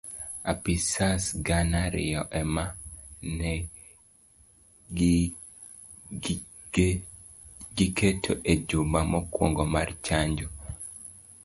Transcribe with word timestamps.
Apisas 0.51 1.23
gana 1.45 1.77
ariyo 1.87 2.21
emane 2.41 3.51
gigeto 7.75 8.31
ejuma 8.53 8.99
mokuongo 9.11 9.63
mar 9.73 9.89
chanjo. 10.05 10.47